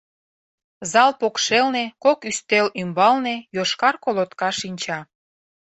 Зал 0.91 1.11
покшелне, 1.19 1.85
кок 2.03 2.19
ӱстел 2.29 2.67
ӱмбалне, 2.81 3.35
йошкар 3.55 3.95
колотка 4.03 4.49
шинча. 4.59 4.99